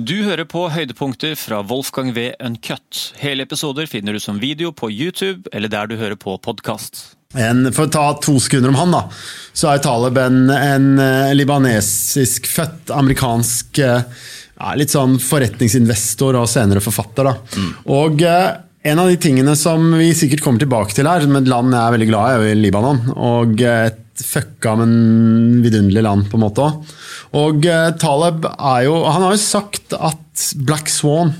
[0.00, 2.30] Du hører på høydepunkter fra Wolfgang V.
[2.40, 3.00] Uncut.
[3.20, 7.02] Hele episoder finner du som video på YouTube eller der du hører på podkast.
[7.34, 9.02] For å ta to sekunder om han, da,
[9.52, 14.24] så er Taleb en, en eh, libanesisk født amerikansk eh,
[14.56, 17.28] ja, litt sånn forretningsinvestor og senere forfatter.
[17.28, 17.60] da.
[17.60, 17.70] Mm.
[17.98, 18.48] Og eh,
[18.90, 21.82] en av de tingene som vi sikkert kommer tilbake til her, som et land jeg
[21.82, 23.02] er veldig glad i, er Libanon.
[23.18, 26.66] Og et fucka, men vidunderlig land, på en måte.
[27.38, 31.34] Og uh, Taleb er jo Han har jo sagt at Black Swan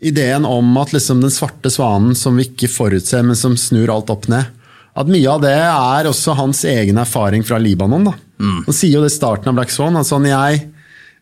[0.00, 4.12] Ideen om at liksom den svarte svanen som vi ikke forutser, men som snur alt
[4.12, 4.52] opp ned
[4.96, 8.10] At mye av det er også hans egen erfaring fra Libanon.
[8.10, 8.12] da.
[8.38, 8.64] Mm.
[8.68, 9.96] Han sier jo det i starten av Black Swan.
[9.96, 10.60] altså sånn jeg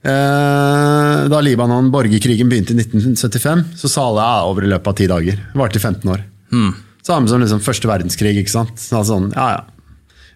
[0.04, 4.98] eh, Da Libanon, borgerkrigen begynte i 1975, så sa alle ja, over i løpet av
[4.98, 5.38] ti dager.
[5.52, 6.26] Det varte i 15 år.
[6.54, 6.74] Mm.
[7.06, 8.36] Samme som liksom første verdenskrig.
[8.40, 8.74] ikke sant?
[8.80, 9.62] Sånn, ja, ja.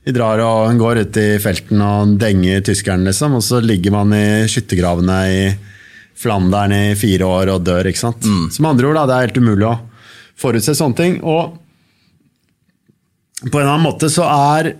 [0.08, 3.34] Vi drar og går ut i felten og denger tyskeren, liksom.
[3.36, 5.42] Og så ligger man i skyttergravene i
[6.16, 8.24] Flandern i fire år og dør, ikke sant.
[8.24, 8.46] Mm.
[8.54, 9.74] Som andre ord, da, det er helt umulig å
[10.40, 11.18] forutse sånne ting.
[11.20, 11.58] Og
[13.50, 14.70] på en annen måte så er,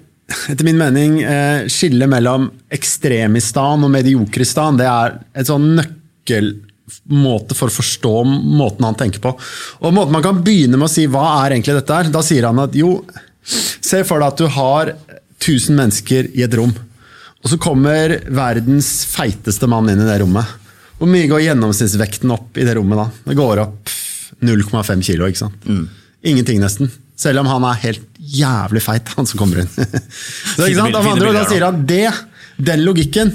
[0.49, 7.69] etter min mening, eh, skillet mellom ekstremistan og mediokristan det er et sånn nøkkelmåte for
[7.69, 9.37] å forstå måten han tenker på.
[9.85, 12.49] Og måten man kan begynne med å si hva er egentlig dette her, da sier
[12.49, 12.97] han at jo,
[13.45, 14.97] se for deg at du har
[15.39, 16.73] 1000 mennesker i et rom.
[17.39, 20.57] Og så kommer verdens feiteste mann inn i det rommet.
[20.99, 23.07] Hvor mye går gjennomsnittsvekten opp i det rommet da?
[23.31, 23.93] Det går opp
[24.43, 25.29] 0,5 kilo.
[25.29, 25.69] ikke sant?
[25.69, 25.85] Mm.
[26.27, 26.91] Ingenting, nesten.
[27.19, 29.71] Selv om han er helt jævlig feit, han som kommer inn.
[30.57, 30.99] så, ikke sant?
[30.99, 32.09] Av andre Da sier han det,
[32.59, 33.33] den logikken,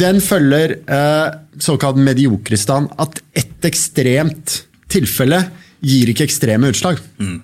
[0.00, 1.26] den følger eh,
[1.60, 2.88] såkalt mediokristan.
[3.00, 5.42] At ett ekstremt tilfelle
[5.84, 7.00] gir ikke ekstreme utslag.
[7.20, 7.42] Mm.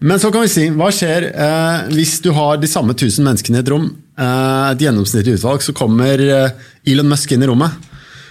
[0.00, 3.60] Men så kan vi si, hva skjer eh, hvis du har de samme 1000 menneskene
[3.60, 3.90] i et rom?
[4.16, 6.54] Eh, et gjennomsnittlig utvalg, så kommer eh,
[6.88, 7.76] Elon Musk inn i rommet.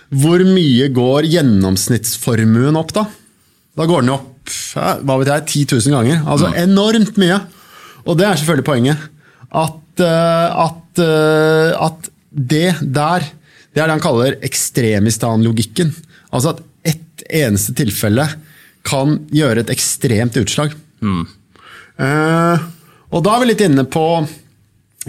[0.09, 3.05] Hvor mye går gjennomsnittsformuen opp da?
[3.77, 6.21] Da går den opp hva vet jeg, 10 000 ganger.
[6.25, 7.37] Altså enormt mye.
[8.09, 9.07] Og det er selvfølgelig poenget.
[9.49, 13.25] At, eh, at, eh, at det der,
[13.73, 15.93] det er det han kaller ekstremistan-logikken.
[16.33, 16.63] Altså at
[16.95, 18.25] ett eneste tilfelle
[18.87, 20.73] kan gjøre et ekstremt utslag.
[21.05, 21.27] Mm.
[21.99, 22.55] Uh,
[23.11, 24.05] og da er vi litt inne på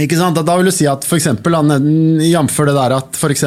[0.01, 1.27] ikke sant, Da vil du si at f.eks.
[1.27, 2.59] jf.
[2.69, 3.45] det der at f.eks.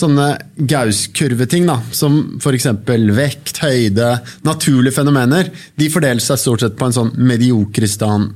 [0.00, 0.26] sånne
[0.56, 2.68] Gauss-kurveting, som f.eks.
[3.14, 4.08] vekt, høyde,
[4.46, 8.30] naturlige fenomener, de fordeler seg stort sett på en sånn mediokristan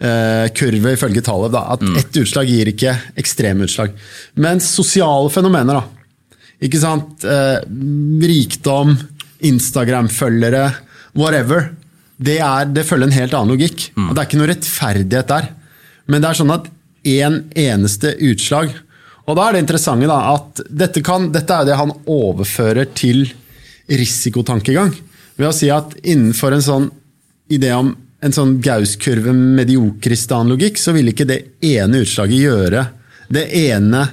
[0.00, 1.52] eh, kurve, ifølge tallet.
[1.54, 2.00] Da, at mm.
[2.00, 3.94] ett utslag gir ikke ekstreme utslag.
[4.40, 7.60] Mens sosiale fenomener, da, ikke sant, eh,
[8.24, 8.96] rikdom,
[9.44, 10.66] Instagram-følgere,
[11.12, 11.74] whatever,
[12.16, 13.88] det, er, det, følger en helt annen logikk.
[13.96, 14.08] Mm.
[14.08, 15.48] Og Det er ikke noe rettferdighet der.
[16.10, 16.68] Men det er sånn at
[17.04, 18.70] én en eneste utslag
[19.28, 23.22] Og da er det interessante da, at dette, kan, dette er det han overfører til
[23.88, 24.92] risikotankegang.
[25.36, 26.88] Ved å si at innenfor en sånn
[27.52, 32.84] idé om en sånn Gauss-kurve mediokristan-logikk, så vil ikke det ene utslaget gjøre
[33.32, 34.04] det ene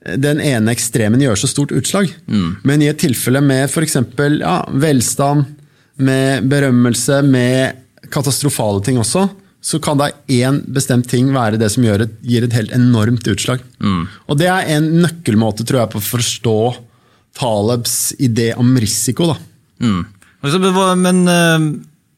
[0.00, 2.08] den ene ekstremen gjør så stort utslag.
[2.24, 2.52] Mm.
[2.64, 3.98] Men i et tilfelle med f.eks.
[4.40, 5.59] Ja, velstand,
[6.00, 9.28] med berømmelse, med katastrofale ting også,
[9.60, 13.60] så kan da én bestemt ting være det som et, gir et helt enormt utslag.
[13.78, 14.06] Mm.
[14.28, 16.60] Og det er en nøkkelmåte tror jeg, på å forstå
[17.36, 19.30] Talebs idé om risiko.
[19.30, 19.36] da.
[19.84, 20.00] Mm.
[21.00, 21.66] Men eh,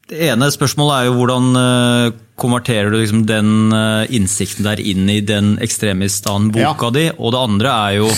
[0.09, 5.11] det ene spørsmålet er jo hvordan eh, konverterer du liksom den eh, innsikten der inn
[5.11, 6.95] i den ekstremistan-boka ja.
[6.95, 7.05] di?
[7.19, 8.09] Og det andre er jo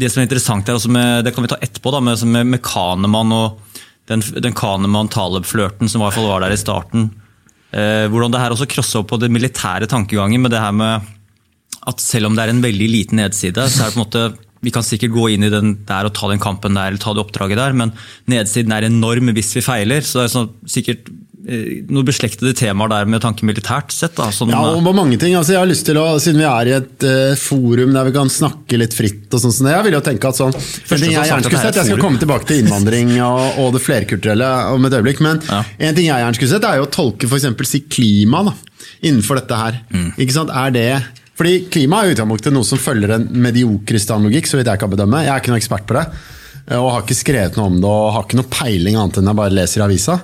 [0.00, 2.62] det som er interessant her, med, det kan vi ta etterpå, da, med, med, med
[2.66, 3.69] Kanemann og
[4.10, 7.08] den, den Kahneman-Taleb-flørten som i hvert fall var der i starten.
[7.70, 11.10] Eh, hvordan det her også crosser opp på det militære tankegangen med det her med
[11.88, 14.24] at selv om det er en veldig liten nedside, så er det på en måte
[14.60, 17.14] vi kan sikkert gå inn i den der og ta den kampen der eller ta
[17.16, 17.94] det oppdraget der, men
[18.28, 20.04] nedsiden er enorm hvis vi feiler.
[20.04, 21.08] så det er sånn, sikkert
[21.40, 24.12] noen beslektede temaer der med tanke militært sett?
[24.18, 25.34] Da, sånn, ja, og på mange ting.
[25.38, 28.14] Altså, jeg har lyst til å, Siden vi er i et uh, forum der vi
[28.16, 31.16] kan snakke litt fritt, og sånn, så jeg vil jo tenke at sånn, Første, jeg
[31.16, 34.98] gjerne skulle sett, jeg skal komme tilbake til innvandring og, og det flerkulturelle om et
[34.98, 35.62] øyeblikk, men ja.
[35.88, 37.48] en ting jeg gjerne skulle sett, er jo å tolke f.eks.
[37.70, 38.54] si klima da,
[39.00, 39.80] innenfor dette her.
[39.94, 40.10] Mm.
[40.20, 40.52] Ikke sant?
[40.52, 40.90] Er det
[41.40, 45.22] fordi Klima er utgangspunktet noe som følger en medioker standlogikk, så vidt jeg kan bedømme.
[45.24, 46.02] Jeg er ikke noen ekspert på det,
[46.66, 49.30] eh, og har ikke skrevet noe om det og har ikke noe peiling annet enn
[49.30, 50.18] jeg bare leser i avisa.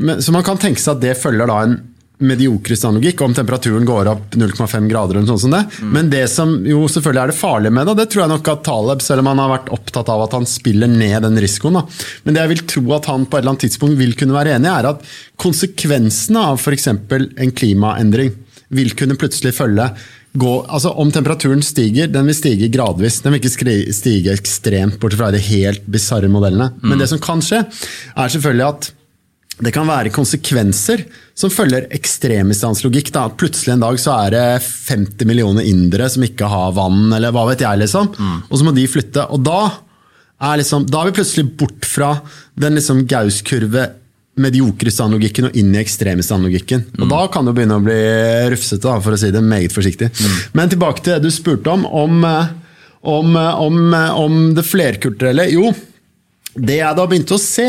[0.00, 1.78] Men, så man kan tenke seg at det følger da en
[2.20, 5.16] mediokrist analogikk om temperaturen går opp 0,5 grader.
[5.16, 5.62] eller sånn som det.
[5.80, 5.92] Mm.
[5.94, 8.62] Men det som jo selvfølgelig er det farlige med det, det tror jeg nok at
[8.68, 11.86] Taleb, selv om han har vært opptatt av at han spiller ned den risikoen, da.
[12.24, 14.54] men det jeg vil tro at han på et eller annet tidspunkt vil kunne være
[14.58, 15.10] enig i, er at
[15.40, 16.88] konsekvensene av f.eks.
[16.92, 18.34] en klimaendring
[18.76, 19.90] vil kunne plutselig følge
[20.30, 23.16] gå altså Om temperaturen stiger, den vil stige gradvis.
[23.24, 26.68] Den vil ikke stige ekstremt, bortsett fra de helt bisarre modellene.
[26.86, 28.92] Men det som kan skje, er selvfølgelig at
[29.60, 31.04] det kan være konsekvenser
[31.36, 33.12] som følger ekstremistanslogikk.
[33.12, 33.26] Da.
[33.28, 37.46] Plutselig en dag så er det 50 millioner indere som ikke har vann, eller hva
[37.50, 37.82] vet jeg.
[37.82, 38.12] liksom.
[38.48, 39.26] Og så må de flytte.
[39.28, 39.60] Og da
[40.40, 42.14] er, liksom, da er vi plutselig bort fra
[42.60, 43.90] den liksom Gaus-kurve
[44.40, 46.86] mediokre og inn i ekstremistandlogikken.
[47.00, 48.00] Og da kan det begynne å bli
[48.54, 50.10] rufsete, da, for å si det meget forsiktig.
[50.56, 52.48] Men tilbake til det du spurte om, om, eh,
[53.02, 55.50] om, eh, om, eh, om det flerkulturelle.
[55.52, 55.74] Jo,
[56.56, 57.68] det jeg da begynte å se,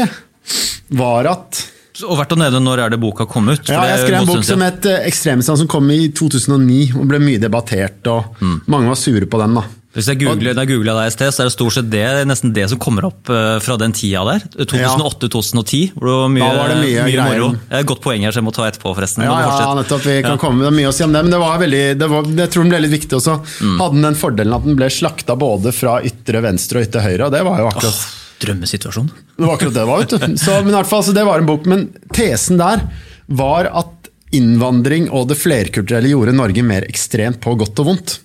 [0.92, 1.66] var at
[2.08, 3.68] Og verdt å nevne når er det boka kom ut?
[3.70, 7.40] ja, jeg skrev en bok som het Ekstremistene, som kom i 2009 og ble mye
[7.42, 8.06] debattert.
[8.08, 9.54] og Mange var sure på den.
[9.56, 9.64] da.
[9.92, 12.04] Hvis jeg googler, da jeg googlet deg i sted, så er det stort sett det,
[12.26, 14.46] nesten det som kommer opp eh, fra den tida der.
[14.64, 15.92] 2008-2010.
[15.98, 17.50] hvor det var mye, Da var det mye mye moro.
[17.76, 19.26] Et godt poeng her, så jeg må ta etterpå, forresten.
[19.28, 20.06] Ja, ja, nettopp.
[20.08, 20.38] Vi kan Ja.
[20.38, 22.64] komme med mye å si om det, men det var veldig, det var, jeg tror
[22.64, 23.36] den ble litt viktig også.
[23.60, 23.78] Mm.
[23.84, 27.26] Hadde den den fordelen at den ble slakta både fra ytre venstre og ytre høyre.
[27.28, 28.00] og Det var jo akkurat
[28.42, 29.10] Drømmesituasjon.
[29.12, 29.46] det.
[29.46, 30.38] Var akkurat det det var, vet du.
[30.42, 31.68] Så, men i hvert fall, så det var en bok.
[31.70, 32.84] Men tesen der
[33.32, 38.16] var at innvandring og det flerkulturelle gjorde Norge mer ekstremt på godt og vondt.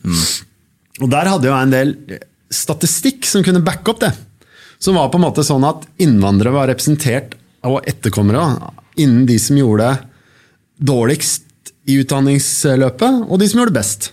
[1.02, 1.94] Og der hadde jeg en del
[2.52, 4.12] statistikk som kunne backe opp det.
[4.78, 7.34] Som var på en måte sånn at innvandrere var representert
[7.66, 8.44] av etterkommere
[9.00, 11.45] innen de som gjorde det dårligst
[11.87, 14.09] i utdanningsløpet, og de som gjorde det best.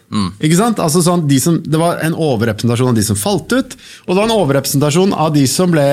[0.46, 0.82] Ikke sant?
[0.84, 3.74] Altså sånn, de som, det var en overrepresentasjon av de som falt ut,
[4.06, 5.88] og det var en overrepresentasjon av de som ble,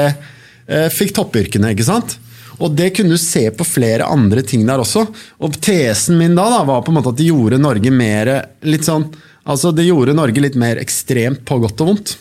[0.69, 1.73] eh, fikk toppyrkene.
[1.73, 2.19] ikke sant?
[2.61, 5.07] Og det kunne du se på flere andre ting der også.
[5.41, 8.33] Og tesen min da, da var på en måte at det gjorde Norge mer
[8.69, 9.07] litt sånn,
[9.49, 12.17] altså det gjorde Norge litt mer ekstremt på godt og vondt.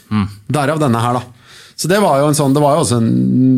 [0.47, 1.23] Derav denne her, da.
[1.79, 3.11] Så det var jo en sånn, det var jo også en,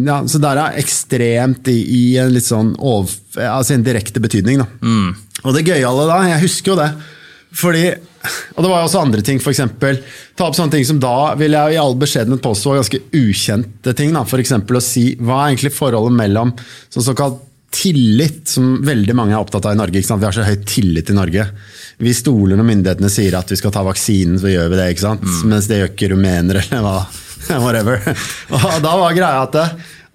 [0.06, 3.09] ja, så der er ekstremt i, i en litt sånn over,
[3.41, 4.62] altså en direkte betydning.
[4.62, 4.68] da.
[5.41, 6.91] Og det gøyale da, jeg husker jo det,
[7.57, 7.88] fordi,
[8.53, 9.97] og det var jo også andre ting, for eksempel,
[10.38, 13.95] ta opp sånne ting som da vil jeg i all beskjedenhet påstå var ganske ukjente
[13.97, 14.13] ting.
[14.13, 16.53] da, eksempel å si, hva er egentlig forholdet mellom
[16.94, 17.41] sånn såkalt
[17.71, 20.01] tillit, som veldig mange er opptatt av i Norge.
[20.03, 21.45] Vi har så høy tillit i Norge.
[22.03, 24.88] Vi stoler når myndighetene sier at vi skal ta vaksinen, så gjør vi det.
[24.94, 25.24] ikke sant?
[25.47, 27.03] Mens det gjør ikke rumenere, eller hva.
[27.63, 28.00] Whatever.
[28.57, 29.65] Og da var greia at det,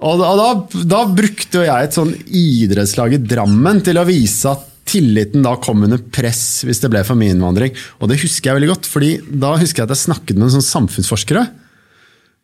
[0.06, 0.48] og da, da,
[0.84, 5.82] da brukte jeg et sånn idrettslag i Drammen til å vise at tilliten da kom
[5.82, 7.72] under press hvis det ble for mye innvandring.
[8.00, 10.58] Og det husker jeg veldig godt, fordi da husker jeg at jeg snakket med en
[10.58, 11.46] sånn samfunnsforskere.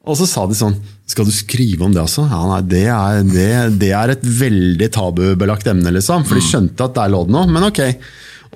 [0.03, 0.75] Og så sa de sånn
[1.07, 2.25] Skal du skrive om det også?
[2.27, 6.25] Ja, nei, det er, det, det er et veldig tabubelagt emne, liksom.
[6.27, 7.47] For de skjønte at der lå det noe.
[7.53, 7.85] Men ok.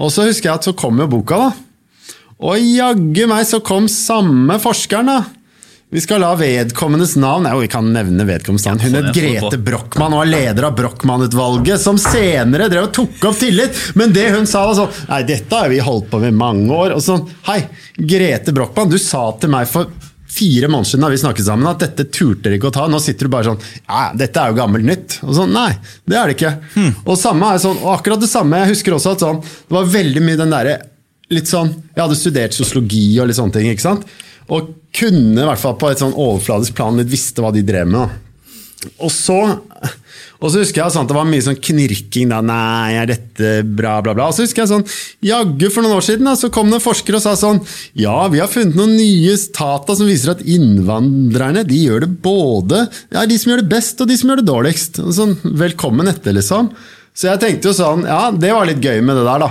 [0.02, 1.52] Og så husker jeg at så kom jo boka, da.
[2.46, 5.35] Og jaggu meg så kom samme forskeren, da.
[5.90, 8.80] Vi skal la vedkommendes navn Nei, vi kan nevne vedkommendes navn.
[8.82, 9.58] Hun het Grete.
[9.62, 13.78] Brochmann og er leder av Brochmann-utvalget, som senere drev og tok opp tillit.
[13.94, 16.74] Men det hun sa, var sånn Nei, dette har vi holdt på med i mange
[16.74, 16.96] år.
[16.96, 17.60] Og sånn, Hei,
[17.96, 19.92] Grete Brochmann, du sa til meg for
[20.36, 22.88] fire måneder siden da vi snakket sammen, at dette turte dere ikke å ta.
[22.90, 25.20] Nå sitter du bare sånn Ja, dette er jo gammelt nytt.
[25.22, 25.70] Og sånn, Nei,
[26.04, 26.52] det er det ikke.
[27.06, 29.86] Og samme er sånn, og akkurat det samme, jeg husker også at sånn, det var
[29.94, 30.76] veldig mye den derre
[31.32, 33.70] litt sånn, Jeg hadde studert sosiologi og litt sånne ting.
[33.70, 34.04] ikke sant?
[34.52, 37.88] Og kunne i hvert fall på et sånn overfladisk plan litt visste hva de drev
[37.90, 38.22] med.
[39.02, 39.36] Og så,
[40.38, 42.30] og så husker jeg sånn, det var mye sånn knirking.
[42.30, 44.28] da, Nei, er dette bra, bla, bla.
[44.30, 44.84] Og så husker jeg sånn,
[45.26, 47.62] jaggu for noen år siden da, så kom det en forsker og sa sånn
[47.98, 52.84] Ja, vi har funnet noen nye data som viser at innvandrerne de gjør det både
[53.14, 55.02] ja, de som gjør det best, og de som gjør det dårligst.
[55.16, 56.70] Sånn, Velkommen etter, liksom.
[57.16, 59.48] Så jeg tenkte jo sånn, ja, det var litt gøy med det der, da.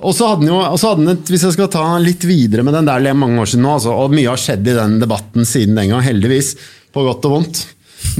[0.00, 2.24] Og så hadde den jo, og så hadde den et, hvis jeg skal ta litt
[2.24, 4.70] videre med den der, det er mange år siden nå, altså, og mye har skjedd
[4.72, 6.54] i den debatten siden den gang, heldigvis,
[6.96, 7.60] på godt og vondt.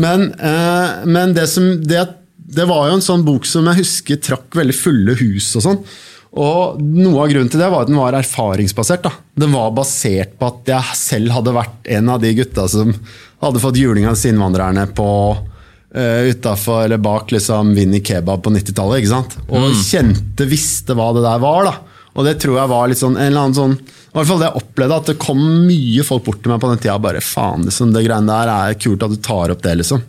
[0.02, 2.04] Men, eh, men det, som, det,
[2.36, 5.80] det var jo en sånn bok som jeg husker trakk veldig fulle hus og sånn.
[6.36, 9.06] Og noe av grunnen til det var at den var erfaringsbasert.
[9.08, 9.12] da.
[9.40, 12.92] Den var basert på at jeg selv hadde vært en av de gutta som
[13.40, 15.08] hadde fått juling av disse innvandrerne på
[15.94, 19.02] uh, utafor eller bak liksom Vinni Kebab på 90-tallet.
[19.02, 19.36] ikke sant?
[19.48, 21.68] Og kjente, visste hva det der var.
[21.68, 22.02] da.
[22.16, 24.48] Og det tror jeg var litt sånn, en eller annen sånn, i hvert fall det
[24.48, 26.98] jeg opplevde, at det kom mye folk bort til meg på den tida.
[27.02, 30.00] bare, faen, liksom, Det greiene der er kult at du tar opp det, liksom.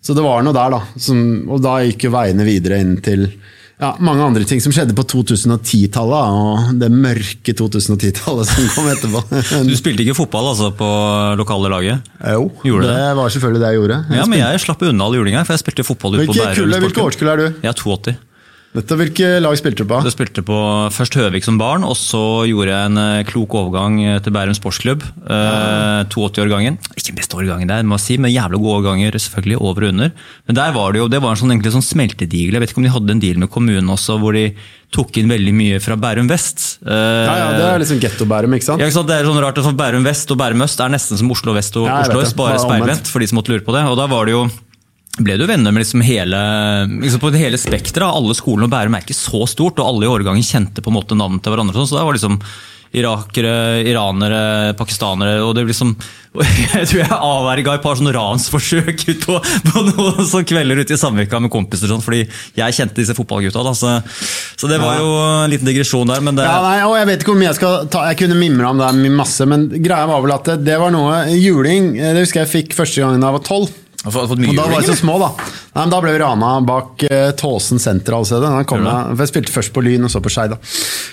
[0.00, 0.80] Så det var noe der, da.
[0.96, 1.20] Som,
[1.52, 3.26] og da gikk jo veiene videre inn til
[3.78, 9.22] ja, mange andre ting som skjedde på 2010-tallet, og det mørke 2010-tallet som kom etterpå.
[9.68, 10.88] Du spilte ikke fotball altså på
[11.38, 12.08] lokale laget?
[12.34, 14.00] jo, Gjorde det var selvfølgelig det jeg gjorde.
[14.18, 16.64] Ja, men jeg slapp unna all julinga, for jeg spilte fotball ute på Bærum.
[16.64, 17.46] Hvilket hvilke årskull er du?
[17.62, 18.16] Jeg er 82.
[18.76, 19.98] Dette, hvilke lag spilte du på?
[20.04, 20.56] Du spilte på
[20.92, 24.54] først Høvik som barn, og så gjorde jeg en eh, klok overgang eh, til Bærum
[24.54, 25.06] sportsklubb.
[25.24, 26.04] Ja.
[26.12, 26.76] 82-årgangen.
[27.00, 30.12] Ikke beste årgangen der, må jeg si, men jævlig gode årganger selvfølgelig over og under.
[30.46, 32.58] Men der var det jo, det var en sånn, egentlig sånn smeltedigel.
[32.58, 34.44] Jeg vet ikke om de hadde en deal med kommunen også, hvor de
[34.94, 36.68] tok inn veldig mye fra Bærum vest.
[36.84, 38.84] Eh, Ja, ja, Det er liksom getto-Bærum, ikke sant?
[38.84, 39.08] ja, ikke sant?
[39.08, 41.76] Det er sånn rart, sånn Bærum vest og Bærum øst er nesten som Oslo vest
[41.80, 43.88] og Ja, Oslo øst, bare Bare speilvendt, for de som måtte lure på det.
[43.88, 44.44] Og da var det jo
[45.18, 46.38] ble du venner med liksom hele,
[47.02, 48.06] liksom på det hele spekteret.
[48.06, 50.98] Alle skolene og Bærum er ikke så stort, og alle i årgangen kjente på en
[51.00, 51.74] måte navnet til hverandre.
[51.74, 52.38] sånn, Så det var liksom
[52.96, 55.90] irakere, iranere, pakistanere og det liksom,
[56.38, 59.36] Jeg tror jeg avverga et par sånne ransforsøk ut på,
[59.66, 62.22] på noen sånne kvelder ute i Samvirka med kompiser, sånn, fordi
[62.56, 63.64] jeg kjente disse fotballgutta.
[63.66, 63.96] Da, så,
[64.56, 66.22] så det var jo en liten digresjon der.
[66.24, 66.46] men det...
[66.48, 68.80] Ja, nei, og Jeg vet ikke hvor mye jeg skal ta Jeg kunne mimre om
[68.80, 72.44] det masse, men greia var vel at det, det var noe Juling eh, det husker
[72.44, 73.76] jeg fikk første gangen da jeg var tolv.
[74.56, 75.32] Da var vi så små, da.
[75.38, 78.14] Nei, men da ble vi rana bak uh, Tåsen senter.
[78.14, 80.54] Altså, jeg, spilte først på Lyn og så på Skeid.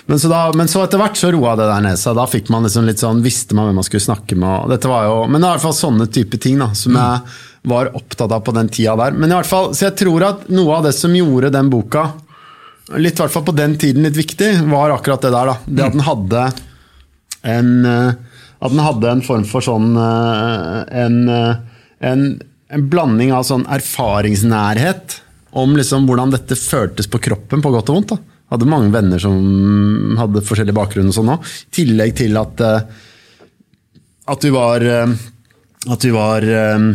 [0.06, 2.14] Men, så men så etter hvert så roa det der ned seg.
[2.18, 4.70] Da fikk man liksom litt sånn, visste man hvem man skulle snakke med.
[4.70, 7.36] Dette var jo, men det er i hvert fall sånne type ting da, som jeg
[7.66, 9.18] var opptatt av på den tida der.
[9.18, 12.06] Men i hvert fall, så jeg tror at noe av det som gjorde den boka
[12.94, 15.50] litt, hvert fall på den tiden litt viktig, var akkurat det der.
[15.50, 15.56] da.
[15.66, 16.46] Det at den hadde
[17.46, 18.12] en eh,
[18.56, 21.16] At den hadde en form for sånn eh, en,
[22.00, 22.22] en,
[22.72, 25.20] en blanding av sånn erfaringsnærhet
[25.56, 28.14] om liksom hvordan dette føltes på kroppen, på godt og vondt.
[28.14, 28.34] da.
[28.52, 31.46] Hadde mange venner som hadde forskjellig bakgrunn og sånn òg.
[31.46, 33.04] I tillegg til at eh,
[34.26, 35.14] at vi var eh,
[35.86, 36.86] At vi var eh,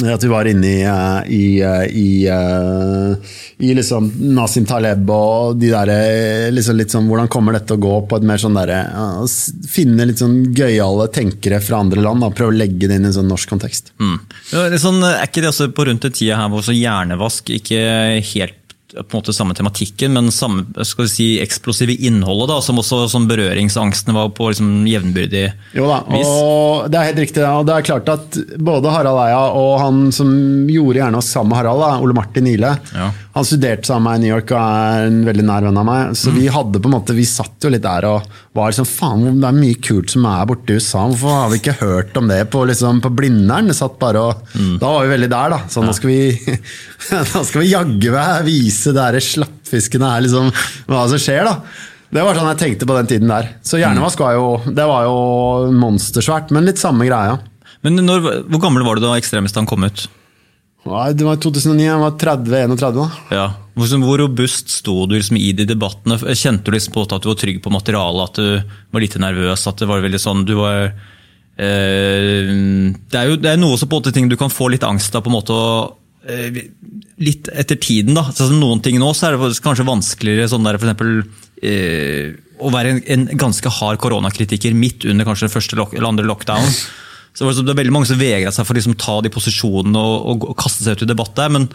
[0.00, 3.16] at vi var inne i, eh, i, eh, i, eh,
[3.58, 7.98] i liksom Nasim Taleb og de der, liksom litt sånn, Hvordan kommer dette å gå
[8.08, 8.80] på et mer sånn derre
[9.68, 12.24] Finne litt sånn gøyale tenkere fra andre land.
[12.24, 13.92] Da, prøve å legge det inn i en sånn norsk kontekst.
[14.00, 14.16] Mm.
[14.54, 17.82] Ja, sånn, er ikke det også på rundt den tida her hvor så hjernevask ikke
[18.32, 18.56] helt
[18.92, 23.02] på en måte samme tematikken, men samme skal vi si, eksplosive innholdet, da, som også
[23.12, 25.44] som berøringsangstene var på liksom, jevnbyrdig
[25.78, 26.28] Jo da, vis?
[26.28, 27.44] og det er helt riktig.
[27.48, 30.30] Og det er klart at både Harald Eia og han som
[30.70, 33.10] gjorde gjerne oss sammen med Harald, da, Ole Martin Ile, Ja.
[33.32, 35.86] Han studerte sammen med meg i New York og er en veldig nær venn av
[35.88, 36.16] meg.
[36.20, 38.26] Så vi hadde på en måte, vi satt jo litt der og
[38.58, 41.06] var liksom faen, det er mye kult som er borte i USA.
[41.08, 43.72] Hvorfor har vi ikke hørt om det på, liksom, på Blindern?
[43.76, 45.62] Satt bare og, Da var vi veldig der, da.
[45.72, 46.58] Så nå skal vi,
[47.32, 50.52] da skal vi jaggu meg vise der slappfiskene her, liksom,
[50.92, 51.56] hva som skjer, da.
[52.12, 53.54] Det var sånn jeg tenkte på den tiden der.
[53.64, 57.38] Så hjernevask var jo, det var jo monstersvært, men litt samme greia.
[57.82, 60.04] Men når, hvor gammel var du da Ekstremistene kom ut?
[60.82, 63.06] Nei, Det var 2009, jeg var 30-31 da.
[63.30, 63.46] Ja.
[63.78, 66.18] Hvor, robust sto du liksom i de debattene?
[66.34, 69.66] Kjente du liksom på at du var trygg på materialet, at du var litt nervøs?
[69.70, 70.92] at det var veldig sånn, du var...
[71.56, 72.50] Eh,
[73.12, 74.86] det er jo det er noe som på en måte ting du kan få litt
[74.88, 76.62] angst av på en måte Og, eh,
[77.22, 78.24] Litt etter tiden, da.
[78.32, 81.20] Så noen ting nå så er det kanskje vanskeligere sånn der eksempel
[81.62, 86.26] eh, å være en, en ganske hard koronakritiker midt under kanskje den første eller andre
[86.26, 86.74] lockdown.
[87.32, 90.16] Så det er veldig mange som vegra seg for å liksom ta de posisjonene og,
[90.32, 91.52] og, og kaste seg ut i debatt der.
[91.54, 91.68] Men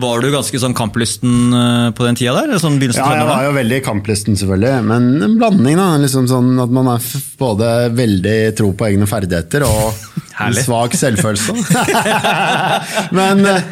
[0.00, 2.60] var du ganske sånn kamplysten eh, på den tida der?
[2.62, 4.86] Sånn Ja, jeg var jo veldig kamplysten, selvfølgelig.
[4.86, 5.88] Men en blanding, da.
[6.00, 10.06] Liksom sånn at man er både veldig tro på egne ferdigheter og
[10.40, 10.64] Herlig.
[10.64, 11.54] svak selvfølelse.
[13.18, 13.68] men, eh,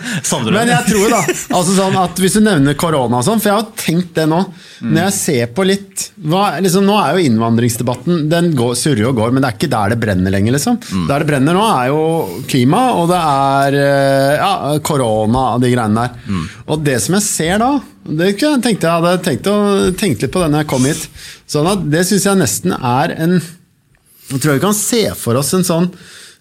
[0.52, 3.58] men jeg tror da altså sånn at Hvis du nevner korona og sånn, for jeg
[3.60, 4.42] har tenkt det nå.
[4.84, 9.18] Når jeg ser på litt hva, liksom, Nå er jo innvandringsdebatten Den går, surrer og
[9.18, 10.54] går, men det er ikke der det brenner lenger.
[10.54, 10.78] liksom.
[11.08, 12.02] Der det brenner nå, er jo
[12.50, 14.52] klima, og det er eh, ja,
[14.86, 16.42] korona og de greiene der.
[16.68, 17.72] Og det som jeg ser da
[18.08, 21.02] det tenkte jeg hadde tenkt, å, tenkt litt på det når jeg kom hit.
[21.48, 25.52] Sånn at Det syns jeg nesten er en Jeg tror vi kan se for oss
[25.56, 25.90] en sånn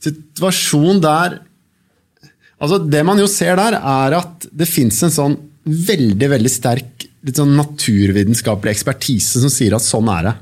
[0.03, 1.39] situasjon der
[2.57, 5.35] Altså Det man jo ser der, er at det fins en sånn
[5.67, 10.33] veldig veldig sterk litt sånn naturvitenskapelig ekspertise som sier at sånn er det.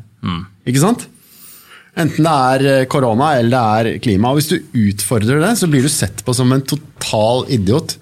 [0.70, 1.04] Ikke sant?
[1.96, 4.32] Enten det er eh, korona eller det er klima.
[4.32, 7.98] og Hvis du utfordrer det, så blir du sett på som en total idiot.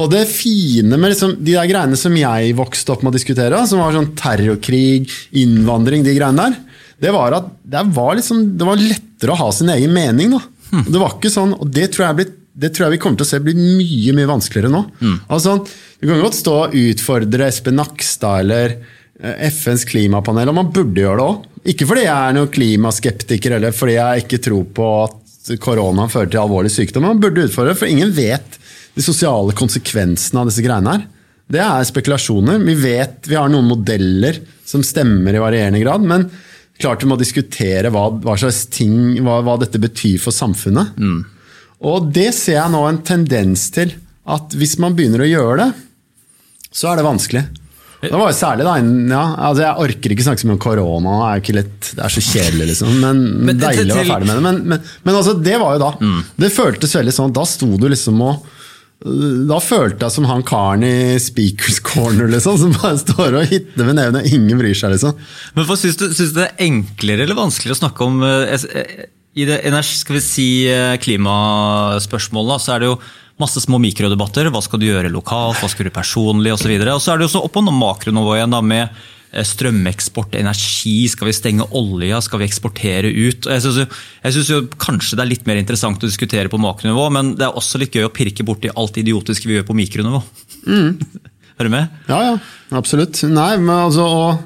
[0.00, 3.60] Og det fine med liksom, de der greiene som jeg vokste opp med å diskutere,
[3.68, 6.58] som var sånn terrorkrig, innvandring, de greiene der,
[7.02, 10.34] det var at det var, liksom, det var lettere å ha sin egen mening.
[10.34, 10.42] Da.
[10.88, 13.26] Det var ikke sånn, og det tror jeg, blitt, det tror jeg vi kommer til
[13.26, 14.82] å se blir mye mye vanskeligere nå.
[15.32, 15.58] Altså,
[16.00, 18.76] du kan godt stå og utfordre Espen Nakstad eller
[19.20, 21.48] eh, FNs klimapanel, og man burde gjøre det òg.
[21.72, 26.30] Ikke fordi jeg er noen klimaskeptiker eller fordi jeg ikke tror på at korona fører
[26.32, 27.06] til alvorlig sykdom.
[27.06, 28.58] Man burde utfordre, for ingen vet
[28.94, 31.04] de sosiale konsekvensene av disse greiene her.
[31.52, 32.62] Det er spekulasjoner.
[32.64, 34.38] Vi vet vi har noen modeller
[34.68, 36.28] som stemmer i varierende grad, men
[36.82, 40.98] klart vi må diskutere hva, hva slags ting, hva, hva dette betyr for samfunnet.
[41.82, 45.72] Og det ser jeg nå en tendens til, at hvis man begynner å gjøre det,
[46.72, 47.42] så er det vanskelig.
[48.02, 51.12] Det var jo særlig da, ja, altså Jeg orker ikke snakke så mye om korona,
[51.20, 52.96] det er ikke litt, det er så kjedelig, liksom.
[53.02, 54.42] Men, Men deilig å være ferdig med det.
[54.48, 55.92] Men, men, men altså, det var jo da.
[56.42, 58.48] Det føltes veldig sånn, da sto du liksom og
[59.02, 63.88] da følte jeg som han karen i Speakers Corner, liksom, som bare står og hitter
[63.88, 64.22] med nevene.
[64.28, 64.94] ingen bryr seg.
[64.94, 65.16] liksom.
[65.56, 68.52] Men hva Syns du, syns du det er enklere eller vanskeligere å snakke om eh,
[68.54, 68.92] eh,
[69.34, 73.00] I det skal vi si, eh, klimaspørsmålet så er det jo
[73.42, 74.52] masse små mikrodebatter.
[74.54, 76.70] Hva skal du gjøre lokalt, hva skal du personlig osv.
[76.78, 79.02] Og, så er det jo så opp på makronivået igjen da, med
[79.32, 81.08] strømeksport, energi.
[81.08, 83.48] Skal vi stenge olja, skal vi eksportere ut?
[83.48, 87.58] Jeg syns kanskje det er litt mer interessant å diskutere på makronivå, men det er
[87.58, 90.22] også litt gøy å pirke borti alt det idiotiske vi gjør på mikronivå.
[91.56, 92.00] er du med?
[92.10, 92.38] Ja, ja,
[92.76, 93.22] absolutt.
[93.28, 94.44] Nei, men altså og,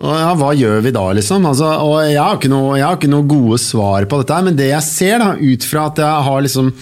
[0.00, 1.46] og ja, Hva gjør vi da, liksom?
[1.46, 1.70] Altså,
[2.08, 5.22] jeg har, noe, jeg har ikke noe gode svar på dette, men det jeg ser,
[5.22, 6.74] da, ut fra at jeg har liksom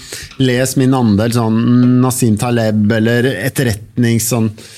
[0.49, 1.63] lest min andel sånn
[2.01, 4.77] Nasim Taleb eller etterretnings sånn, eh,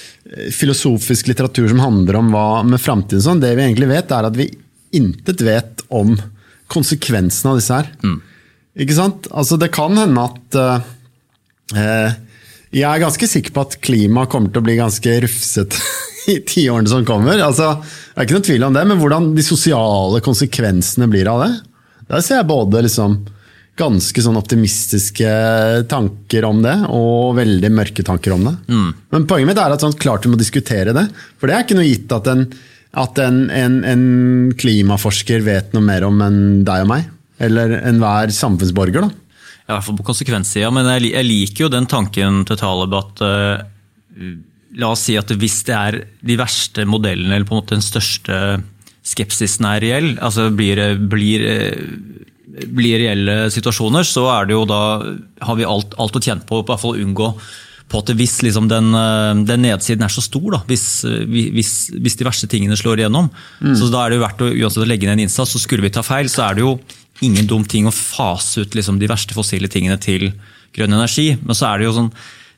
[0.55, 4.37] filosofisk litteratur som handler om hva med framtiden sånn, det vi egentlig vet, er at
[4.39, 4.47] vi
[4.97, 6.17] intet vet om
[6.71, 7.89] konsekvensene av disse her.
[8.81, 9.27] Ikke sant?
[9.35, 10.89] Altså, det kan hende at eh,
[11.71, 12.13] Eh,
[12.75, 15.79] Jeg er ganske sikker på at klimaet kommer til å bli ganske rufsete
[16.33, 17.39] i tiårene som kommer.
[17.43, 21.45] Altså, det er ikke noen tvil om det, men hvordan de sosiale konsekvensene blir av
[21.45, 21.51] det,
[22.11, 23.17] der ser jeg både liksom
[23.81, 25.31] ganske sånn optimistiske
[25.91, 28.55] tanker om det, og veldig mørke tanker om det.
[29.15, 31.07] Men poenget mitt er at sånn, klart vi må diskutere det,
[31.41, 32.45] for det er ikke noe gitt at en,
[33.01, 34.05] at en, en, en
[34.61, 37.09] klimaforsker vet noe mer om enn deg og meg.
[37.41, 39.07] Eller enhver samfunnsborger.
[39.07, 39.31] da.
[39.71, 43.25] I hvert fall på konsekvenssida, men jeg, jeg liker jo den tanken til Taleb at
[43.25, 44.31] uh,
[44.79, 47.83] La oss si at hvis det er de verste modellene, eller på en måte den
[47.83, 48.37] største
[49.07, 50.79] skepsisen er reell, altså blir,
[51.11, 51.81] blir, eh,
[52.51, 54.83] blir reelle situasjoner, så er det jo da
[55.47, 57.35] har vi alt, alt å tjene på, på hvert fall å unngå
[57.91, 61.91] på at hvis liksom den, eh, den nedsiden er så stor, da, hvis, eh, hvis,
[61.91, 63.31] hvis de verste tingene slår igjennom,
[63.75, 65.51] så da er det jo verdt å uansett å legge ned en innsats.
[65.53, 66.79] så Skulle vi ta feil, så er det jo
[67.27, 70.31] ingen dum ting å fase ut liksom, de verste fossile tingene til
[70.77, 71.35] grønn energi.
[71.43, 72.13] Men så er det jo sånn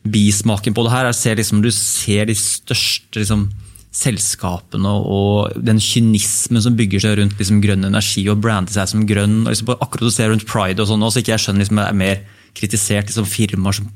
[0.05, 1.11] bismaken på det her.
[1.17, 3.49] Ser liksom, du ser de største liksom,
[3.93, 9.03] selskapene og den kynismen som bygger seg rundt liksom, grønn energi og brander seg som
[9.09, 9.43] grønn.
[9.45, 11.89] og Liksom, akkurat du ser rundt pride og sånn, så ikke jeg skjønner liksom, det
[11.91, 12.23] er mer
[12.57, 13.91] kritisert liksom, firmaer som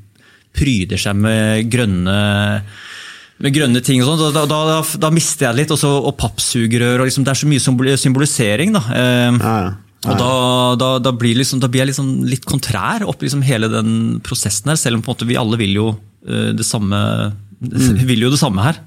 [0.56, 2.18] pryder seg med grønne
[3.36, 5.72] med grønne ting og sånn, da, da, da, da mister jeg litt.
[5.74, 7.02] Også, og pappsugerør.
[7.02, 8.72] og liksom, Det er så mye symbolisering.
[8.76, 8.84] da.
[8.96, 9.40] Eh,
[10.06, 10.12] Ja, ja.
[10.12, 14.70] og da, blir liksom, da blir jeg liksom litt kontrær opp liksom hele den prosessen
[14.70, 15.88] her, selv om på en måte vi alle vil jo
[16.28, 17.00] eh, det samme
[18.08, 18.80] vil jo det samme her.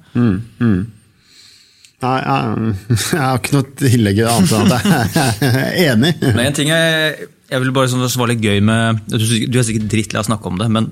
[2.00, 2.76] Nei, jeg,
[3.12, 6.14] jeg har ikke noe tillegg annet enn at jeg er enig.
[6.24, 9.58] Men en ting jeg, jeg vil bare sånn, det var litt gøy med Du, du
[9.60, 10.88] er sikkert drittlei av å snakke om det, men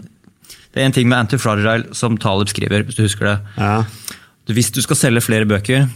[0.76, 3.38] det er en ting med Antifragile som Taleb skriver, hvis du husker det.
[3.58, 3.78] Ja.
[4.54, 5.88] Hvis du skal selge flere bøker,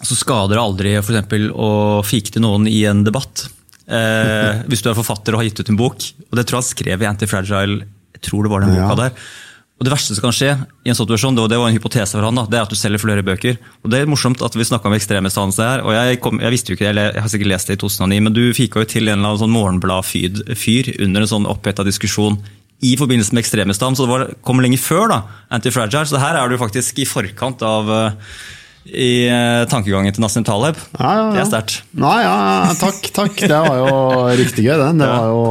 [0.00, 1.68] så skader det aldri for eksempel, å
[2.06, 3.48] fike til noen i en debatt.
[3.90, 6.06] Eh, hvis du er forfatter og har gitt ut en bok.
[6.30, 7.80] Og det tror jeg han skrev i Antifragile.
[8.16, 8.86] Jeg tror det var den Ja.
[8.88, 9.28] boka der.
[9.80, 10.50] Og Det verste som kan skje,
[10.84, 13.00] i en situasjon, det var- en hypotese for han, da, det er at du selger
[13.00, 13.56] flere bøker.
[13.82, 15.80] Og Det er morsomt at vi snakka om ekstremestans her.
[15.80, 17.80] og jeg, kom, jeg visste jo ikke det, eller jeg har sikkert lest det i
[17.80, 21.82] 2009, men du fika jo til en eller annen sånn Morgenblad-fyr under en sånn oppheta
[21.82, 22.38] diskusjon
[22.82, 26.06] i forbindelse med ekstremistan, så det var, kom lenge før da, Antifragile.
[26.08, 28.12] Så her er du faktisk i forkant av eh,
[28.90, 30.76] i eh, tankegangen til Nassim Taleb.
[30.98, 31.32] Ja, ja, ja.
[31.34, 31.82] Det er sterkt.
[32.00, 32.36] Nei, ja,
[32.68, 33.36] ja, takk, takk.
[33.36, 34.98] Det var jo riktig gøy, det.
[35.00, 35.44] det var jo...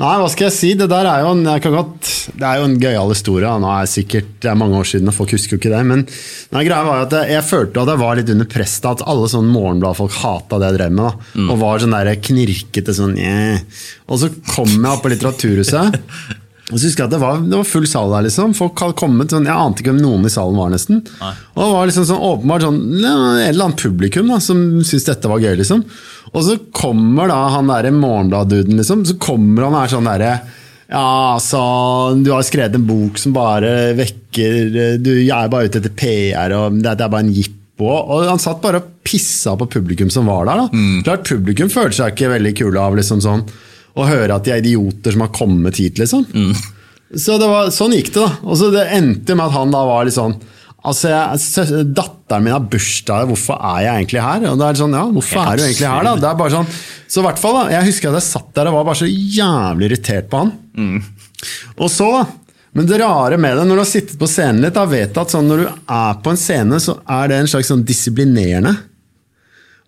[0.00, 0.68] Nei, hva skal jeg si?
[0.80, 2.08] Det der er jo en, jeg kan godt,
[2.40, 3.50] det er jo en gøyal historie.
[3.60, 5.82] Nå er jeg sikkert, Det er mange år siden, og folk husker jo ikke det.
[5.90, 6.06] Men
[6.54, 8.78] nei, greia var jo at jeg, jeg følte at jeg var litt under press.
[8.80, 11.04] da, At alle sånne Morgenblad-folk hata det jeg drev med.
[11.36, 13.60] da, Og var sånn der knirkete sånn yeah.
[14.08, 16.00] Og så kom jeg opp på Litteraturhuset.
[16.70, 18.22] Og så husker jeg at det var, det var full sal der.
[18.28, 18.52] liksom.
[18.54, 21.00] Folk hadde kommet, sånn, Jeg ante ikke hvem noen i salen var, nesten.
[21.58, 25.28] Og det var liksom sånn åpenbart sånn, et eller annet publikum da, som syntes dette
[25.32, 25.56] var gøy.
[25.60, 25.82] liksom.
[26.30, 29.04] Og så kommer da han derre Morgenblad-duden, liksom.
[29.08, 30.32] Så kommer han og er sånn derre
[30.90, 31.60] ja, altså,
[32.18, 36.80] du har skrevet en bok som bare vekker Du er bare ute etter PR, og
[36.82, 37.86] det er bare en jippo.
[37.86, 40.64] Og han satt bare og pissa på publikum som var der.
[40.64, 40.80] da.
[41.06, 43.44] Klart Publikum føler seg ikke veldig kule av liksom sånn
[43.98, 46.26] å høre at de er idioter som har kommet hit, liksom.
[47.14, 48.32] Så det var, sånn gikk det, da.
[48.50, 50.36] Og så det endte med at han da var litt sånn
[50.80, 51.84] Altså, jeg,
[52.30, 54.44] Datteren min har bursdag, hvorfor er jeg egentlig her?
[54.52, 56.12] Og det er sånn, ja, hvorfor er du egentlig her, da?
[56.22, 56.68] Det er bare sånn,
[57.10, 59.08] så i hvert fall da, Jeg husker at jeg satt der og var bare så
[59.10, 60.52] jævlig irritert på han.
[61.80, 62.22] Og så, da.
[62.78, 65.18] Men det rare med det, når du har sittet på scenen litt, da vet du
[65.24, 68.76] at sånn, når du er på en scene, så er det en slags sånn disiplinerende.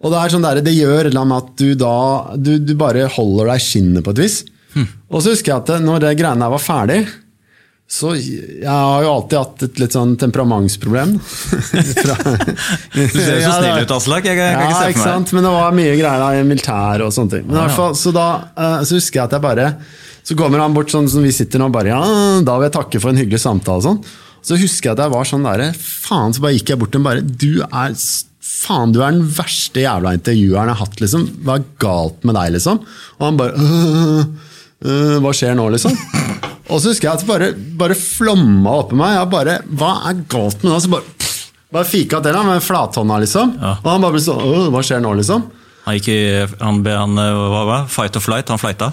[0.02, 1.94] Og det er sånn der, det gjør et eller annet at du da
[2.42, 4.40] du, du bare holder deg i skinnet på et vis.
[5.14, 7.04] Og så husker jeg at når det greiene der var ferdig,
[7.92, 11.10] Så jeg har jo alltid hatt et litt sånn temperamentsproblem.
[12.02, 12.14] Fra,
[12.94, 14.28] Du ser jo så snill ut, Aslak.
[14.30, 15.16] Jeg, jeg, kan ja, ikke se ikke for meg.
[15.18, 15.32] sant?
[15.36, 17.44] Men det var mye greier da, i militæret og sånne ting.
[17.50, 18.26] Men i hvert fall, så da
[18.56, 19.66] eh, så husker jeg at jeg bare
[20.24, 22.00] Så kommer han bort sånn som vi sitter nå, og bare Ja,
[22.46, 24.00] da vil jeg takke for en hyggelig samtale og sånn.
[24.42, 27.02] Så husker jeg at jeg var sånn derre Faen, så bare gikk jeg bort til
[27.02, 27.98] ham bare Du er
[28.42, 31.28] Faen, du er den verste jævla intervjueren jeg har hatt, liksom.
[31.44, 32.80] Hva er galt med deg, liksom?
[33.18, 34.48] Og han bare «Øh,
[34.86, 35.96] øh, Hva skjer nå, liksom?
[36.72, 39.16] Og så husker jeg at det bare, bare flomma oppi meg.
[39.18, 40.78] Jeg bare, Hva er galt med det?
[40.84, 41.28] Så bare,
[41.76, 43.54] bare fika til ham med flathånda, liksom.
[43.60, 43.74] Ja.
[43.82, 45.44] Og han bare ble sånn Hva skjer nå, liksom?
[45.82, 46.18] Han gikk i
[46.62, 47.92] han, han, eh, hva var det?
[47.92, 48.50] Fight or flight?
[48.54, 48.92] Han flighta?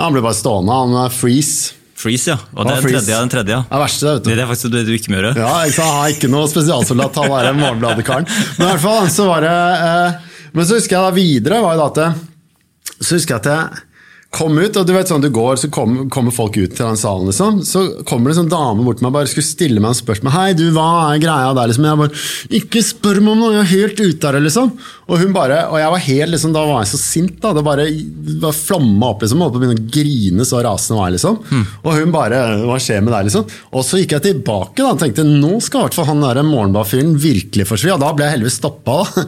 [0.00, 0.80] Han ble bare stående.
[0.84, 1.76] Han er freeze.
[2.00, 2.38] Freeze, ja.
[2.54, 3.18] Og det er den tredje.
[3.18, 3.60] Den tredje ja.
[3.66, 4.30] Det er verste, det, du.
[4.30, 5.32] Det er faktisk det du ikke må gjøre.
[5.36, 5.92] Ja, ikke sant?
[5.96, 8.28] Han er ikke noe spesialsoldat, han er Morgenbladet-karen.
[8.56, 9.54] Men i hvert fall, så var det
[9.90, 13.50] eh, Men så husker jeg da videre var jo da at Så husker jeg at
[13.52, 13.86] jeg
[14.30, 16.98] kom ut, og du vet sånn du går, så kommer, kommer folk ut til den
[16.98, 17.58] salen, liksom.
[17.66, 20.30] Så kommer det en sånn dame bort til meg bare skulle stille meg en spørsmål.
[20.30, 21.88] 'Hei, du, hva er greia der?' liksom.
[21.88, 22.14] Jeg bare
[22.60, 24.70] 'Ikke spør meg om noe, jeg er helt ute her', liksom.
[25.10, 27.52] Og hun bare, og jeg var helt liksom, da var jeg så sint, da.
[27.52, 29.42] Det bare, det flomma opp, liksom.
[29.42, 31.66] Holdt på å begynne å grine, så rasende var jeg, liksom.
[31.82, 33.50] Og hun bare 'Hva skjer med deg', liksom.
[33.74, 36.42] Og så gikk jeg tilbake da, og tenkte nå skal i hvert fall han der
[36.46, 37.98] morgenbladfyren virkelig forsvinne.
[37.98, 39.26] Og da ble jeg heldigvis stoppa, da.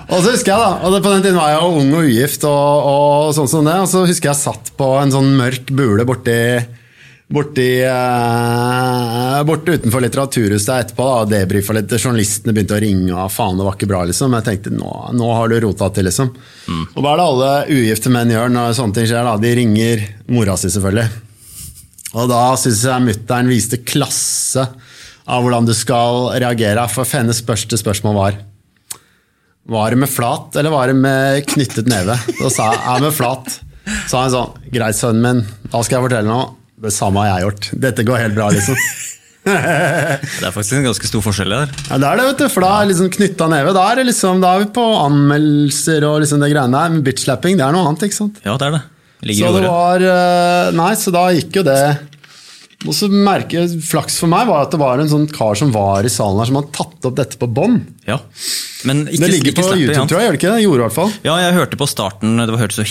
[0.06, 2.06] Og så husker jeg da, og det, På den tiden var jeg jo ung og
[2.06, 5.72] ugift, og, og sånn som det, og så husker jeg satt på en sånn mørk
[5.74, 6.36] bule borti,
[7.26, 11.90] borti, eh, borte utenfor Litteraturhuset etterpå da, og debrifa litt.
[11.98, 14.04] Journalistene begynte å ringe, og faen, det var ikke bra.
[14.06, 14.38] liksom.
[14.38, 16.30] Jeg tenkte nå, nå har du rota til, liksom.
[16.94, 19.26] Og hva er det alle ugifte menn gjør når sånne ting skjer?
[19.26, 19.36] da?
[19.42, 21.22] De ringer mora si, selvfølgelig.
[22.16, 24.62] Og da syns jeg mutter'n viste klasse
[25.26, 26.86] av hvordan du skal reagere.
[26.94, 28.38] For hennes første spørsmål var
[29.66, 32.14] var det med flat, eller var det med knyttet neve?
[32.38, 33.58] Da sa jeg er med flat.
[33.86, 36.48] Så sa han sånn, greit sønnen min, da skal jeg fortelle noe.
[36.82, 37.68] Det samme har jeg gjort.
[37.86, 38.78] Dette går helt bra, liksom.
[39.46, 41.68] Det er faktisk en ganske stor forskjell der.
[41.86, 43.70] Ja, det er det, vet du, for da er liksom knytta neve.
[43.76, 46.90] Da er, liksom, da er vi på anmeldelser og liksom det greiene der.
[46.96, 48.40] Men bitch-slapping, det er noe annet, ikke sant?
[48.42, 48.82] Ja, det er det.
[49.26, 51.78] Ligger Så det var eh, Nei, så da gikk jo det
[52.86, 55.72] Og så merker jeg, Flaks for meg var at det var en sånn kar som
[55.74, 57.84] var i salen her, som hadde tatt opp dette på bånd.
[58.06, 58.18] Ja.
[58.86, 60.04] Men ikke, Det ligger ikke på slappe, YouTube, ja.
[60.10, 60.26] tror jeg.
[60.28, 60.62] gjør det ikke det?
[60.66, 61.14] Gjorde i hvert fall.
[61.26, 62.86] Ja, jeg hørte på starten Det var- hørtes så,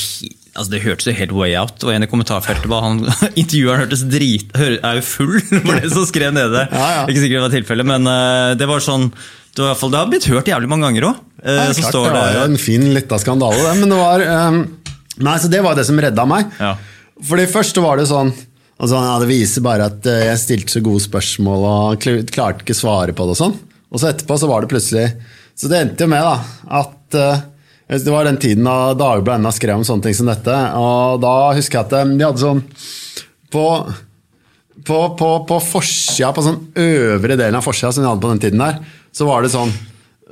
[0.55, 1.83] altså det hørtes jo helt way out.
[1.83, 3.01] Og en i kommentarfeltet var han
[3.41, 6.67] Intervjueren hørtes drit hør- Er jo full, var det som skrev nede.
[6.71, 7.05] Ja, ja.
[7.07, 9.11] Ikke sikkert det var tilfellet, men eh, det var sånn
[9.55, 11.19] det, var fall, det har blitt hørt jævlig mange ganger òg.
[11.45, 13.75] Ja, det klart, det var jo en fin lita skandale, det.
[13.79, 14.57] Men det var um,
[15.23, 16.49] Nei, så det var det som redda meg.
[16.59, 16.73] Ja.
[17.23, 18.33] Fordi først var det sånn
[18.77, 22.77] altså, ja, Det viser bare at eh, jeg stilte så gode spørsmål og klarte ikke
[22.77, 23.35] svare på det.
[23.35, 23.57] Og sånn.
[23.91, 25.05] Og så etterpå så var det plutselig
[25.55, 26.33] Så det endte jo med da,
[26.81, 27.43] at uh,
[27.87, 30.55] det var den tiden da Dagbladet ennå skrev om sånne ting som dette.
[30.81, 32.65] Og da husker jeg at eh, de hadde sånn
[33.53, 33.67] På
[34.85, 38.41] på, på, på forsida, på sånn øvre delen av forsida som de hadde på den
[38.43, 38.75] tiden der,
[39.15, 39.71] så var det sånn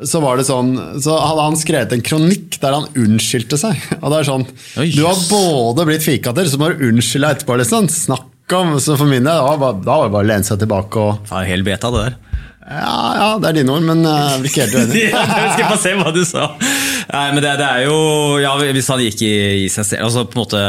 [0.10, 3.77] så var det sånn, så hadde han skrevet en kronikk der han unnskyldte seg.
[4.01, 4.45] Og det er sånn,
[4.89, 7.58] Du har både blitt fikater, så må du unnskylde deg etterpå.
[7.62, 7.89] Liksom.
[7.93, 10.95] Snakk om, så for min del, da var det bare- det å lene seg tilbake
[10.99, 12.15] og jo helt beta, det der.
[12.63, 15.01] Ja, ja, det er dine ord, men eh, jeg blir ikke helt uenig.
[15.12, 16.43] Jeg skal bare se hva du sa.
[17.13, 17.97] Nei, men det, det er jo
[18.39, 19.34] ja, Hvis han gikk i,
[19.65, 20.62] i seg selv altså på en måte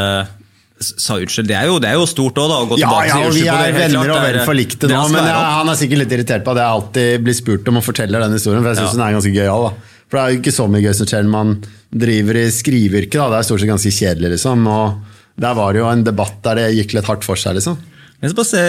[0.83, 2.57] sa unnskyld, det er jo, det er jo stort òg, da.
[2.59, 3.69] Å gå Ja, tilbake ja, og si vi unnskyld på det.
[3.69, 6.43] er venner klart, og er- vel forlikte nå, men jeg, han er sikkert litt irritert
[6.43, 8.99] på at jeg alltid blir spurt om å fortelle den historien, for jeg syns Ja.
[8.99, 9.69] den er ganske gøyal.
[10.11, 11.53] For det er jo ikke så mye gøy som skjer når man
[11.95, 13.29] driver i skriveyrket, da.
[13.31, 14.67] det er stort sett ganske kjedelig, liksom.
[14.67, 17.75] Og der var det jo en debatt der det gikk litt hardt for seg, liksom.
[18.21, 18.61] Men så bare se,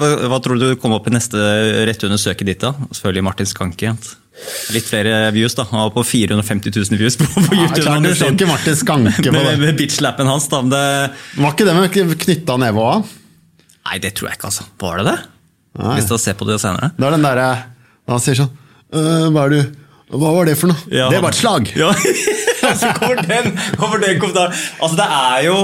[0.00, 1.36] hva, hva tror du kom opp i neste
[1.86, 2.62] rett under søket ditt?
[2.64, 2.70] da?
[2.88, 3.92] Selvfølgelig Martin Skanke.
[4.72, 5.66] Litt flere views, da.
[5.68, 7.82] Han var på 450 000 views på, på Ja, YouTube.
[7.84, 9.56] klart, du så ikke Martin Skanke på med, det.
[9.60, 10.46] med bitch-lappen hans.
[10.48, 10.62] da.
[10.72, 10.82] Det,
[11.42, 13.10] Var ikke det med knytta neve òg?
[13.88, 14.64] nei, det tror jeg ikke, altså.
[14.80, 15.18] Var det det?
[15.82, 15.92] Nei.
[15.98, 16.90] Hvis du ser på det senere.
[16.96, 17.44] Det er den derre
[18.08, 18.50] Han sier sånn
[18.88, 19.76] «Øh, hva, er du,
[20.16, 20.80] hva var det for noe?
[20.92, 21.68] Ja, det var et slag!
[21.76, 21.90] Ja,
[22.80, 24.56] så kommer den, kommer den kommentaren.
[24.80, 25.58] Altså, det er jo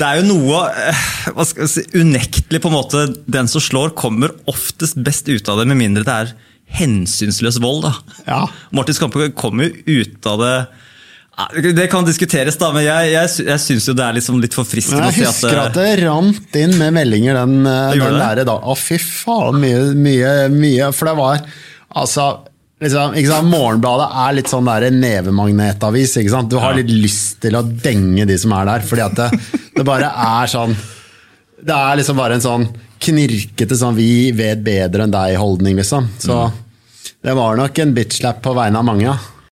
[0.00, 1.02] det er jo noe eh,
[1.34, 5.60] hva skal si, unektelig på en måte Den som slår, kommer oftest best ut av
[5.60, 6.32] det, med mindre det er
[6.74, 7.84] hensynsløs vold.
[7.84, 7.92] da.
[8.26, 8.40] Ja.
[8.74, 10.54] Martin Skampe kommer jo ut av det
[11.76, 15.12] Det kan diskuteres, da, men jeg, jeg, jeg syns det er liksom litt forfriskende Men
[15.12, 18.42] å si jeg at husker eh, at det rant inn med meldinger den, den der
[18.48, 18.58] da.
[18.58, 20.90] Å, fy faen, mye, mye, mye.
[20.96, 21.46] For det var
[21.94, 22.28] altså
[22.84, 26.14] liksom, Morgenbladet er litt sånn der nevemagnetavis.
[26.48, 29.28] Du har litt lyst til å denge de som er der, fordi at det,
[29.76, 30.74] det bare er sånn
[31.64, 32.64] Det er liksom bare en sånn
[33.00, 36.08] knirkete sånn 'vi vet bedre enn deg'-holdning, liksom.
[36.18, 36.52] Så Mm.
[37.24, 39.02] det var nok en bitch-slap på vegne av mange.
[39.04, 39.16] ja.